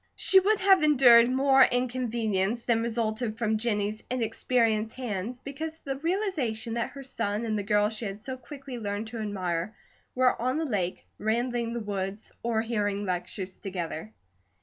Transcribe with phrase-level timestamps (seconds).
[0.15, 5.97] She would have endured more inconvenience than resulted from Jennie's inexperienced hands because of the
[5.97, 9.75] realization that her son and the girl she had so quickly learned to admire
[10.15, 14.11] were on the lake, rambling the woods, or hearing lectures together.